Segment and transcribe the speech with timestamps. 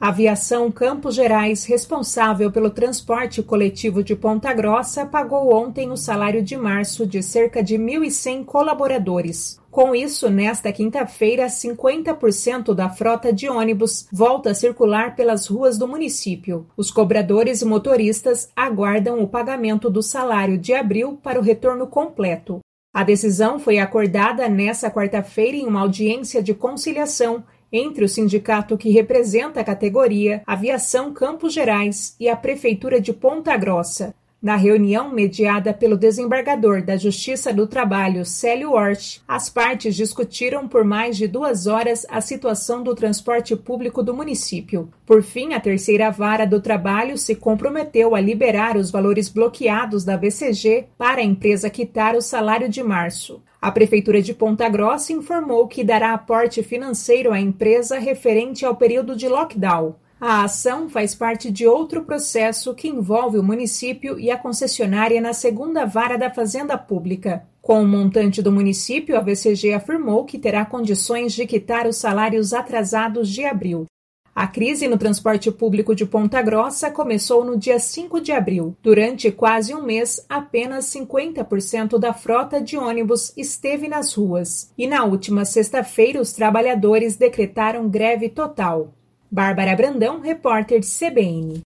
[0.00, 6.40] A Aviação Campos Gerais, responsável pelo transporte coletivo de Ponta Grossa, pagou ontem o salário
[6.40, 9.60] de março de cerca de 1.100 colaboradores.
[9.72, 15.88] Com isso, nesta quinta-feira, 50% da frota de ônibus volta a circular pelas ruas do
[15.88, 16.68] município.
[16.76, 22.60] Os cobradores e motoristas aguardam o pagamento do salário de abril para o retorno completo.
[22.94, 28.90] A decisão foi acordada nesta quarta-feira em uma audiência de conciliação entre o sindicato que
[28.90, 34.14] representa a categoria Aviação Campos Gerais e a Prefeitura de Ponta Grossa.
[34.40, 40.84] Na reunião mediada pelo desembargador da Justiça do Trabalho, Célio Hort, as partes discutiram por
[40.84, 44.88] mais de duas horas a situação do transporte público do município.
[45.04, 50.16] Por fim, a terceira vara do trabalho se comprometeu a liberar os valores bloqueados da
[50.16, 53.42] BCG para a empresa quitar o salário de março.
[53.60, 59.16] A Prefeitura de Ponta Grossa informou que dará aporte financeiro à empresa referente ao período
[59.16, 59.96] de lockdown.
[60.20, 65.32] A ação faz parte de outro processo que envolve o município e a concessionária na
[65.32, 67.46] segunda vara da Fazenda Pública.
[67.62, 72.52] Com o montante do município, a VCG afirmou que terá condições de quitar os salários
[72.52, 73.86] atrasados de abril.
[74.34, 78.76] A crise no transporte público de Ponta Grossa começou no dia 5 de abril.
[78.82, 84.72] Durante quase um mês, apenas 50% da frota de ônibus esteve nas ruas.
[84.76, 88.94] E na última sexta-feira, os trabalhadores decretaram greve total.
[89.30, 91.56] Bárbara Brandão, repórter de CBN.